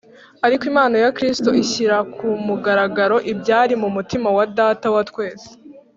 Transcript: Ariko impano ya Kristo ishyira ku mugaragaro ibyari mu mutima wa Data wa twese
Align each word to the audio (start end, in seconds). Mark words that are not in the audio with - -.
Ariko 0.45 0.63
impano 0.71 0.95
ya 1.03 1.13
Kristo 1.17 1.49
ishyira 1.63 1.97
ku 2.13 2.27
mugaragaro 2.47 3.17
ibyari 3.31 3.73
mu 3.81 3.89
mutima 3.95 4.27
wa 4.37 4.45
Data 4.57 4.87
wa 4.95 5.01
twese 5.09 5.47